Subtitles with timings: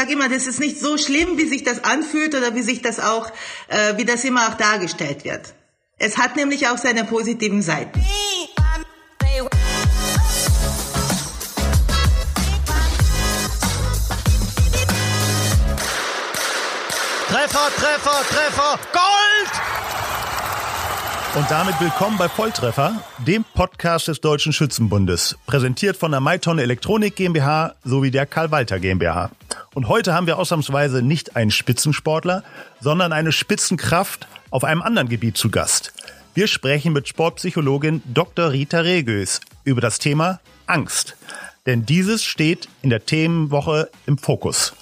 [0.00, 3.00] sage immer, das ist nicht so schlimm, wie sich das anfühlt oder wie sich das
[3.00, 3.30] auch,
[3.68, 5.52] äh, wie das immer auch dargestellt wird.
[5.98, 8.02] Es hat nämlich auch seine positiven Seiten.
[17.28, 19.50] Treffer, Treffer, Treffer, Gold!
[21.34, 27.16] Und damit willkommen bei Volltreffer, dem Podcast des Deutschen Schützenbundes, präsentiert von der Maitonne Elektronik
[27.16, 29.30] GmbH sowie der Karl Walter GmbH.
[29.72, 32.42] Und heute haben wir ausnahmsweise nicht einen Spitzensportler,
[32.80, 35.92] sondern eine Spitzenkraft auf einem anderen Gebiet zu Gast.
[36.34, 38.50] Wir sprechen mit Sportpsychologin Dr.
[38.50, 41.16] Rita Regös über das Thema Angst.
[41.66, 44.74] Denn dieses steht in der Themenwoche im Fokus.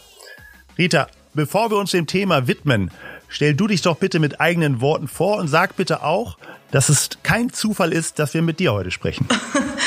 [0.78, 2.90] Rita, bevor wir uns dem Thema widmen,
[3.28, 6.38] stell du dich doch bitte mit eigenen Worten vor und sag bitte auch,
[6.70, 9.26] dass es kein Zufall ist, dass wir mit dir heute sprechen.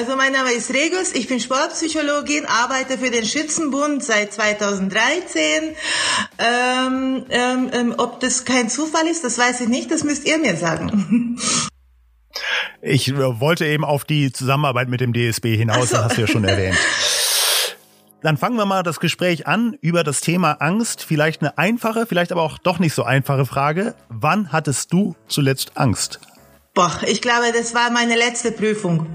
[0.00, 5.74] Also mein Name ist Regus, ich bin Sportpsychologin, arbeite für den Schützenbund seit 2013.
[6.38, 10.38] Ähm, ähm, ähm, ob das kein Zufall ist, das weiß ich nicht, das müsst ihr
[10.38, 11.38] mir sagen.
[12.80, 15.96] Ich wollte eben auf die Zusammenarbeit mit dem DSB hinaus, so.
[15.96, 16.78] das hast du ja schon erwähnt.
[18.22, 21.04] Dann fangen wir mal das Gespräch an über das Thema Angst.
[21.04, 23.94] Vielleicht eine einfache, vielleicht aber auch doch nicht so einfache Frage.
[24.08, 26.20] Wann hattest du zuletzt Angst?
[26.72, 29.06] Boah, ich glaube, das war meine letzte Prüfung.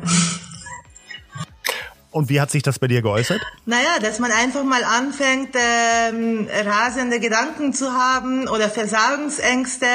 [2.15, 3.41] Und wie hat sich das bei dir geäußert?
[3.65, 9.85] Naja, dass man einfach mal anfängt, ähm, rasende Gedanken zu haben oder Versagensängste.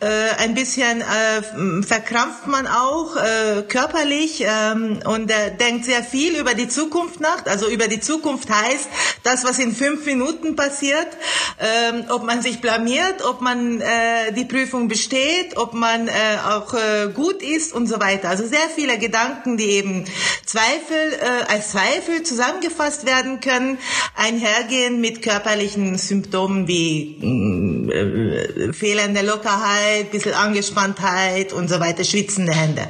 [0.00, 6.36] Äh, ein bisschen äh, verkrampft man auch äh, körperlich ähm, und äh, denkt sehr viel
[6.36, 7.46] über die Zukunft nach.
[7.46, 8.90] Also über die Zukunft heißt
[9.22, 11.08] das, was in fünf Minuten passiert,
[11.58, 16.12] ähm, ob man sich blamiert, ob man äh, die Prüfung besteht, ob man äh,
[16.46, 18.28] auch äh, gut ist und so weiter.
[18.28, 20.04] Also sehr viele Gedanken, die eben
[20.56, 23.76] Zweifel äh, als Zweifel zusammengefasst werden können,
[24.14, 32.88] einhergehen mit körperlichen Symptomen wie äh, fehlende Lockerheit, bisschen Angespanntheit und so weiter, schwitzende Hände.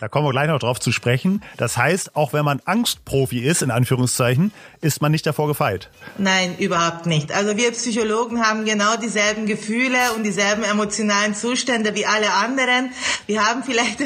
[0.00, 1.42] Da kommen wir gleich noch drauf zu sprechen.
[1.58, 4.50] Das heißt, auch wenn man Angstprofi ist, in Anführungszeichen,
[4.80, 5.90] ist man nicht davor gefeit.
[6.16, 7.32] Nein, überhaupt nicht.
[7.32, 12.92] Also wir Psychologen haben genau dieselben Gefühle und dieselben emotionalen Zustände wie alle anderen.
[13.26, 14.00] Wir haben vielleicht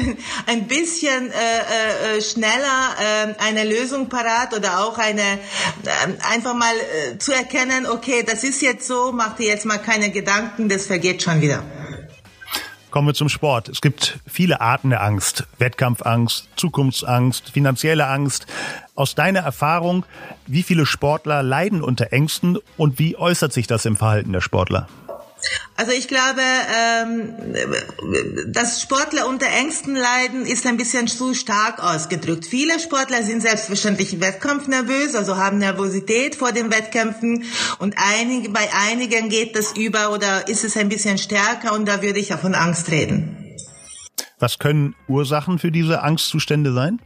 [0.47, 6.75] ein bisschen äh, äh, schneller äh, eine Lösung parat oder auch eine äh, einfach mal
[6.75, 10.87] äh, zu erkennen, okay, das ist jetzt so, mach dir jetzt mal keine Gedanken, das
[10.87, 11.63] vergeht schon wieder.
[12.95, 13.67] Kommen wir zum Sport.
[13.67, 15.45] Es gibt viele Arten der Angst.
[15.57, 18.47] Wettkampfangst, Zukunftsangst, finanzielle Angst.
[18.95, 20.05] Aus deiner Erfahrung,
[20.47, 24.87] wie viele Sportler leiden unter Ängsten und wie äußert sich das im Verhalten der Sportler?
[25.77, 27.33] Also ich glaube, ähm,
[28.47, 32.45] dass Sportler unter Ängsten leiden, ist ein bisschen zu stark ausgedrückt.
[32.45, 37.43] Viele Sportler sind selbstverständlich wettkampfnervös, also haben Nervosität vor den Wettkämpfen
[37.79, 42.19] und bei einigen geht das über oder ist es ein bisschen stärker und da würde
[42.19, 43.55] ich auch von Angst reden.
[44.39, 47.01] Was können Ursachen für diese Angstzustände sein?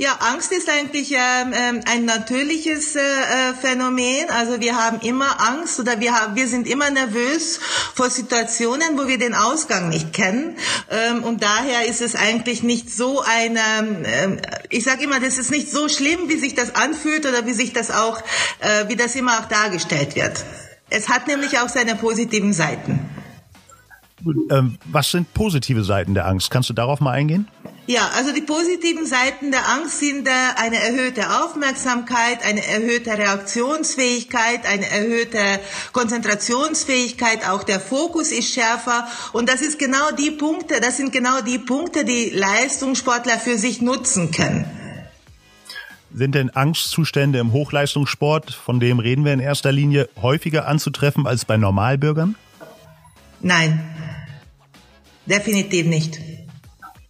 [0.00, 4.30] Ja, Angst ist eigentlich ähm, ähm, ein natürliches äh, äh, Phänomen.
[4.30, 7.58] Also wir haben immer Angst oder wir haben, wir sind immer nervös
[7.94, 10.56] vor Situationen, wo wir den Ausgang nicht kennen.
[10.88, 13.60] Ähm, und daher ist es eigentlich nicht so eine,
[14.04, 14.40] ähm,
[14.70, 17.72] ich sage immer, das ist nicht so schlimm, wie sich das anfühlt oder wie sich
[17.72, 18.20] das auch,
[18.60, 20.44] äh, wie das immer auch dargestellt wird.
[20.90, 23.00] Es hat nämlich auch seine positiven Seiten.
[24.50, 26.50] Ähm, was sind positive Seiten der Angst?
[26.50, 27.48] Kannst du darauf mal eingehen?
[27.88, 34.66] Ja, also die positiven Seiten der Angst sind äh, eine erhöhte Aufmerksamkeit, eine erhöhte Reaktionsfähigkeit,
[34.66, 35.40] eine erhöhte
[35.92, 41.40] Konzentrationsfähigkeit, auch der Fokus ist schärfer und das ist genau die Punkte, das sind genau
[41.40, 44.66] die Punkte, die Leistungssportler für sich nutzen können.
[46.12, 51.46] Sind denn Angstzustände im Hochleistungssport, von dem reden wir in erster Linie, häufiger anzutreffen als
[51.46, 52.36] bei Normalbürgern?
[53.40, 53.80] Nein,
[55.24, 56.20] definitiv nicht.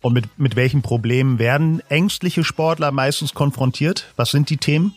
[0.00, 4.12] Und mit, mit welchen Problemen werden ängstliche Sportler meistens konfrontiert?
[4.16, 4.94] Was sind die Themen?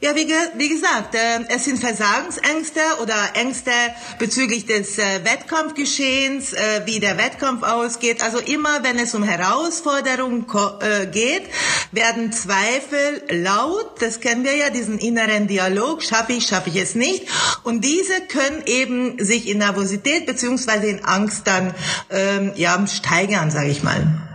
[0.00, 3.72] Ja, wie, ge wie gesagt, äh, es sind Versagensängste oder Ängste
[4.18, 8.22] bezüglich des äh, Wettkampfgeschehens, äh, wie der Wettkampf ausgeht.
[8.22, 10.46] Also immer, wenn es um Herausforderungen
[10.80, 11.42] äh, geht,
[11.90, 14.00] werden Zweifel laut.
[14.00, 16.02] Das kennen wir ja, diesen inneren Dialog.
[16.02, 17.26] Schaffe ich, schaffe ich es nicht.
[17.64, 21.74] Und diese können eben sich in Nervosität beziehungsweise in Angst dann
[22.10, 24.27] ähm, ja, steigern, sage ich mal.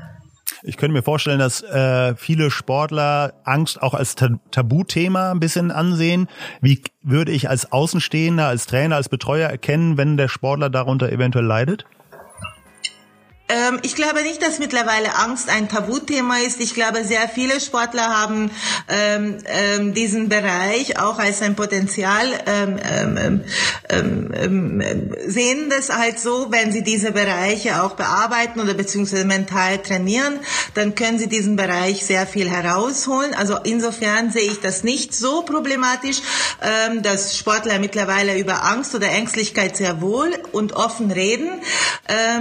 [0.65, 6.29] Ich könnte mir vorstellen, dass äh, viele Sportler Angst auch als Tabuthema ein bisschen ansehen.
[6.61, 11.45] Wie würde ich als Außenstehender, als Trainer, als Betreuer erkennen, wenn der Sportler darunter eventuell
[11.45, 11.85] leidet?
[13.49, 16.61] Ähm, ich glaube nicht, dass mittlerweile Angst ein Tabuthema ist.
[16.61, 18.51] Ich glaube, sehr viele Sportler haben
[18.87, 22.79] ähm, ähm, diesen Bereich auch als ein Potenzial, ähm,
[23.89, 29.77] ähm, ähm, sehen das halt so, wenn sie diese Bereiche auch bearbeiten oder beziehungsweise mental
[29.79, 30.39] trainieren,
[30.73, 33.33] dann können sie diesen Bereich sehr viel herausholen.
[33.33, 36.21] Also insofern sehe ich das nicht so problematisch,
[37.01, 41.49] dass Sportler mittlerweile über Angst oder Ängstlichkeit sehr wohl und offen reden.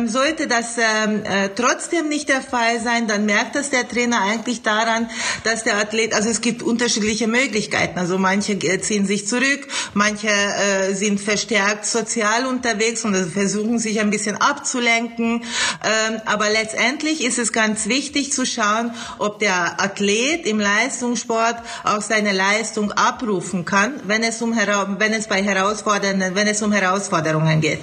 [0.07, 4.23] Sollte das äh, ähm, äh, trotzdem nicht der Fall sein, dann merkt das der Trainer
[4.23, 5.09] eigentlich daran,
[5.45, 7.99] dass der Athlet, also es gibt unterschiedliche Möglichkeiten.
[7.99, 14.11] Also manche ziehen sich zurück, manche äh, sind verstärkt sozial unterwegs und versuchen sich ein
[14.11, 15.45] bisschen abzulenken.
[15.85, 22.03] Ähm, aber letztendlich ist es ganz wichtig zu schauen, ob der Athlet im Leistungssport auch
[22.03, 27.61] seine Leistung abrufen kann, wenn es um wenn es bei herausfordernden, wenn es um Herausforderungen
[27.61, 27.81] geht.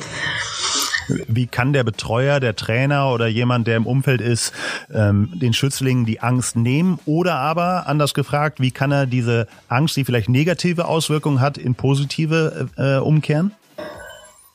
[1.28, 4.54] Wie kann der Betreuer, der Trainer oder jemand, der im Umfeld ist,
[4.94, 7.00] ähm, den Schützlingen die Angst nehmen?
[7.06, 11.76] Oder aber, anders gefragt, wie kann er diese Angst, die vielleicht negative Auswirkungen hat, in
[11.76, 13.52] positive äh, umkehren?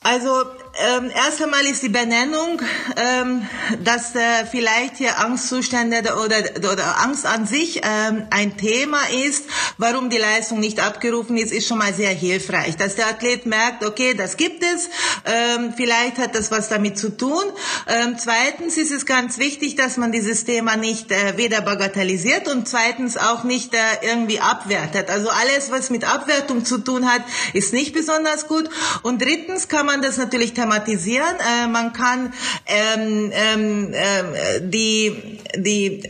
[0.03, 0.29] Also
[0.77, 2.61] ähm, erst einmal ist die Benennung,
[2.97, 3.47] ähm,
[3.83, 9.45] dass äh, vielleicht hier Angstzustände oder, oder Angst an sich ähm, ein Thema ist,
[9.79, 12.77] warum die Leistung nicht abgerufen ist, ist schon mal sehr hilfreich.
[12.77, 14.89] Dass der Athlet merkt, okay, das gibt es,
[15.25, 17.45] ähm, vielleicht hat das was damit zu tun.
[17.87, 22.67] Ähm, zweitens ist es ganz wichtig, dass man dieses Thema nicht äh, weder bagatellisiert und
[22.69, 25.09] zweitens auch nicht äh, irgendwie abwertet.
[25.11, 27.23] Also alles, was mit Abwertung zu tun hat,
[27.53, 28.69] ist nicht besonders gut.
[29.03, 31.37] Und drittens kann man das natürlich thematisieren.
[31.39, 32.33] Äh, man kann
[32.67, 36.03] ähm, ähm, äh, die, die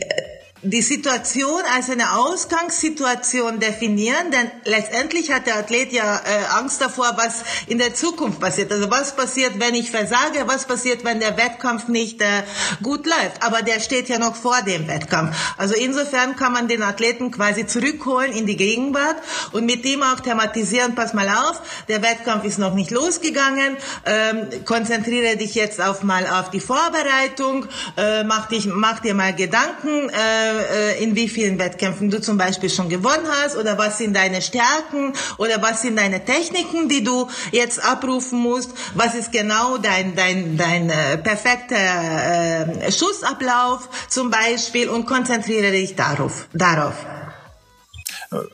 [0.65, 7.13] die Situation als eine Ausgangssituation definieren, denn letztendlich hat der Athlet ja äh, Angst davor,
[7.17, 8.71] was in der Zukunft passiert.
[8.71, 12.43] Also was passiert, wenn ich versage, was passiert, wenn der Wettkampf nicht äh,
[12.81, 13.41] gut läuft.
[13.41, 15.35] Aber der steht ja noch vor dem Wettkampf.
[15.57, 19.17] Also insofern kann man den Athleten quasi zurückholen in die Gegenwart
[19.51, 24.65] und mit ihm auch thematisieren, pass mal auf, der Wettkampf ist noch nicht losgegangen, ähm,
[24.65, 27.67] konzentriere dich jetzt auf mal auf die Vorbereitung,
[27.97, 32.37] äh, mach, dich, mach dir mal Gedanken, äh, äh, in wie vielen Wettkämpfen du zum
[32.37, 37.03] Beispiel schon gewonnen hast oder was sind deine Stärken oder was sind deine Techniken, die
[37.03, 44.29] du jetzt abrufen musst, was ist genau dein, dein, dein äh, perfekter äh, Schussablauf zum
[44.29, 46.47] Beispiel und konzentriere dich darauf.
[46.53, 46.95] darauf.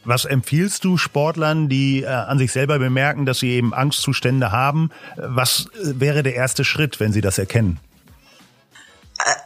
[0.03, 4.89] Was empfiehlst du Sportlern, die äh, an sich selber bemerken, dass sie eben Angstzustände haben?
[5.15, 7.79] Was äh, wäre der erste Schritt, wenn sie das erkennen?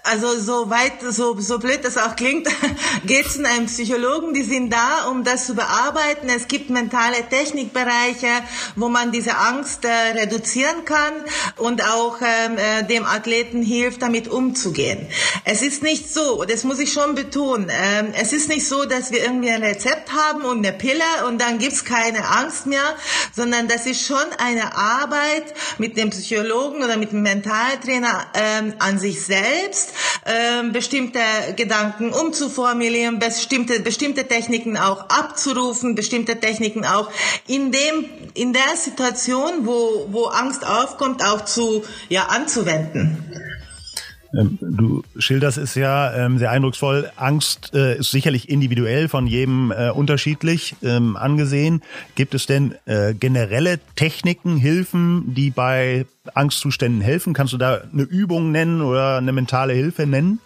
[0.05, 2.47] Also so weit, so, so blöd das auch klingt,
[3.05, 6.29] geht in einem Psychologen, die sind da, um das zu bearbeiten.
[6.29, 8.27] Es gibt mentale Technikbereiche,
[8.75, 11.13] wo man diese Angst äh, reduzieren kann
[11.57, 15.07] und auch ähm, äh, dem Athleten hilft, damit umzugehen.
[15.43, 19.11] Es ist nicht so, das muss ich schon betonen, ähm, es ist nicht so, dass
[19.11, 22.95] wir irgendwie ein Rezept haben und eine Pille und dann gibt's keine Angst mehr,
[23.35, 28.99] sondern das ist schon eine Arbeit mit dem Psychologen oder mit dem Mentaltrainer ähm, an
[28.99, 29.94] sich selbst,
[30.25, 31.19] ähm, bestimmte
[31.55, 37.11] Gedanken umzuformulieren, bestimmte, bestimmte Techniken auch abzurufen, bestimmte Techniken auch
[37.47, 43.23] in dem, in der Situation, wo, wo Angst aufkommt, auch zu, ja, anzuwenden.
[44.37, 47.11] Ähm, du schilderst es ja ähm, sehr eindrucksvoll.
[47.15, 51.81] Angst äh, ist sicherlich individuell von jedem äh, unterschiedlich ähm, angesehen.
[52.15, 57.33] Gibt es denn äh, generelle Techniken, Hilfen, die bei Angstzuständen helfen?
[57.33, 60.39] Kannst du da eine Übung nennen oder eine mentale Hilfe nennen?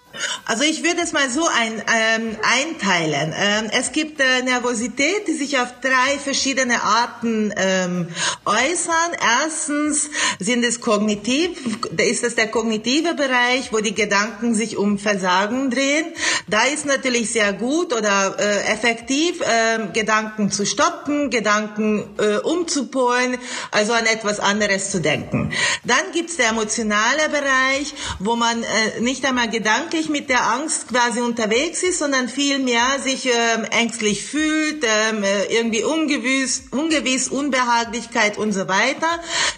[0.46, 3.34] Also ich würde es mal so ein, ähm, einteilen.
[3.38, 8.08] Ähm, es gibt äh, Nervosität, die sich auf drei verschiedene Arten ähm,
[8.46, 9.12] äußern.
[9.22, 11.60] Erstens sind es kognitiv,
[11.98, 16.08] ist es der kognitive Bereich, wo die Gedanken sich um Versagen drehen.
[16.48, 23.38] Da ist natürlich sehr gut oder äh, effektiv, äh, Gedanken zu stoppen, Gedanken äh, umzupolen,
[23.72, 25.54] also an etwas anderes zu denken.
[25.84, 30.90] Dann gibt es der emotionale Bereich, wo man äh, nicht einmal gedanklich mit der Angst
[30.90, 38.38] quasi unterwegs ist, sondern vielmehr sich ähm, ängstlich fühlt, ähm, äh, irgendwie ungewiss, ungewiss, Unbehaglichkeit
[38.38, 39.08] und so weiter.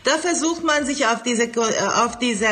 [0.03, 1.57] Da versucht man sich auf diese, äh,
[2.03, 2.45] auf diese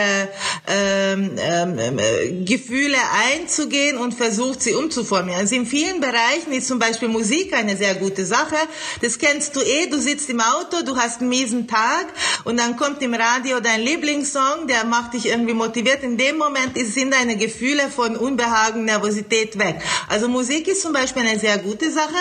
[0.67, 2.97] ähm, ähm, äh, Gefühle
[3.31, 5.41] einzugehen und versucht sie umzuformieren.
[5.41, 8.55] Also in vielen Bereichen ist zum Beispiel Musik eine sehr gute Sache.
[9.01, 12.07] Das kennst du eh, du sitzt im Auto, du hast einen miesen Tag
[12.43, 16.03] und dann kommt im Radio dein Lieblingssong, der macht dich irgendwie motiviert.
[16.03, 19.81] In dem Moment sind deine Gefühle Gefühle von Unbehagen, Nervosität weg.
[20.07, 22.15] Also Musik ist zum Beispiel eine sehr gute Sache.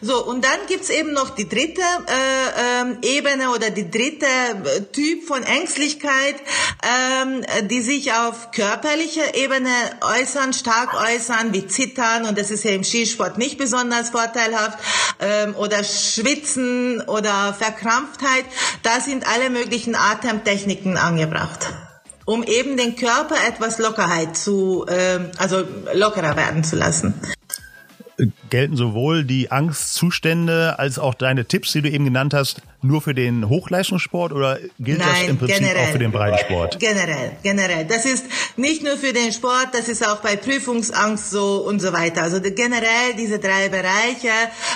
[0.00, 4.80] So, und dann gibt's eben noch die dritte äh, äh, Ebene oder die dritte äh,
[4.92, 12.38] Typ von Ängstlichkeit, äh, die sich auf körperlicher Ebene äußern, stark äußern, wie Zittern, und
[12.38, 14.78] das ist ja im Skisport nicht besonders vorteilhaft,
[15.18, 18.44] äh, oder Schwitzen oder Verkrampftheit.
[18.82, 21.68] Da sind alle möglichen Atemtechniken angebracht
[22.30, 27.12] um eben den Körper etwas Lockerheit zu, äh, also lockerer werden zu lassen
[28.50, 33.14] gelten sowohl die Angstzustände als auch deine Tipps, die du eben genannt hast, nur für
[33.14, 35.84] den Hochleistungssport oder gilt Nein, das im Prinzip generell.
[35.84, 36.78] auch für den Breitensport?
[36.78, 37.84] Generell, generell.
[37.84, 38.24] Das ist
[38.56, 42.22] nicht nur für den Sport, das ist auch bei Prüfungsangst so und so weiter.
[42.22, 44.32] Also generell diese drei Bereiche,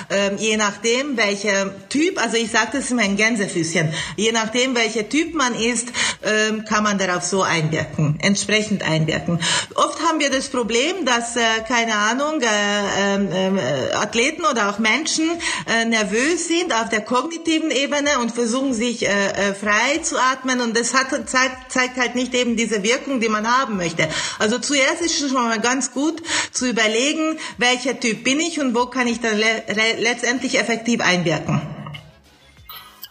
[0.09, 5.09] ähm, je nachdem welcher Typ, also ich sage das immer ein Gänsefüßchen, je nachdem welcher
[5.09, 5.87] Typ man ist,
[6.23, 9.39] ähm, kann man darauf so einwirken, entsprechend einwirken.
[9.73, 15.29] Oft haben wir das Problem, dass, äh, keine Ahnung, äh, äh, Athleten oder auch Menschen
[15.67, 20.61] äh, nervös sind auf der kognitiven Ebene und versuchen sich äh, äh, frei zu atmen
[20.61, 24.07] und das hat, zeigt, zeigt halt nicht eben diese Wirkung, die man haben möchte.
[24.39, 28.75] Also zuerst ist es schon mal ganz gut zu überlegen, welcher Typ bin ich und
[28.75, 29.63] wo kann ich dann le
[29.99, 31.61] letztendlich effektiv einwirken.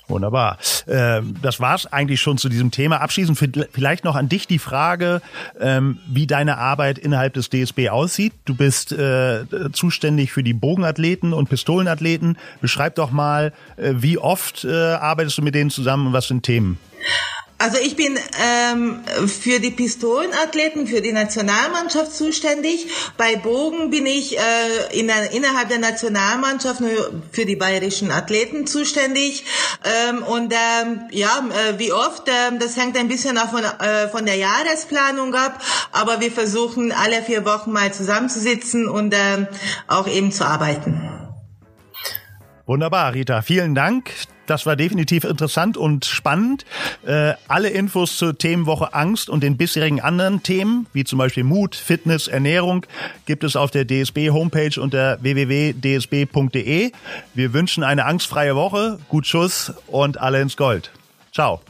[0.08, 0.58] Wunderbar.
[0.86, 3.00] Ähm, das war's eigentlich schon zu diesem Thema.
[3.00, 3.38] Abschließend
[3.72, 5.22] vielleicht noch an dich die Frage,
[5.60, 8.32] ähm, wie deine Arbeit innerhalb des DSB aussieht.
[8.44, 12.38] Du bist äh, zuständig für die Bogenathleten und Pistolenathleten.
[12.60, 16.42] Beschreib doch mal, äh, wie oft äh, arbeitest du mit denen zusammen und was sind
[16.42, 16.78] Themen?
[17.56, 22.88] Also ich bin ähm, für die Pistolenathleten, für die Nationalmannschaft zuständig.
[23.16, 24.40] Bei Bogen bin ich äh,
[24.98, 29.44] in der, innerhalb der Nationalmannschaft nur für die bayerischen Athleten zuständig.
[29.84, 34.08] Ähm, und ähm, ja, äh, wie oft, äh, das hängt ein bisschen auch von, äh,
[34.08, 35.62] von der Jahresplanung ab.
[35.92, 39.46] Aber wir versuchen alle vier Wochen mal zusammenzusitzen und äh,
[39.86, 41.08] auch eben zu arbeiten.
[42.66, 43.42] Wunderbar, Rita.
[43.42, 44.10] Vielen Dank.
[44.46, 46.64] Das war definitiv interessant und spannend.
[47.06, 51.74] Äh, alle Infos zur Themenwoche Angst und den bisherigen anderen Themen, wie zum Beispiel Mut,
[51.74, 52.86] Fitness, Ernährung,
[53.26, 56.92] gibt es auf der DSB Homepage unter www.dsb.de.
[57.34, 60.90] Wir wünschen eine angstfreie Woche, gut Schuss und alle ins Gold.
[61.32, 61.60] Ciao.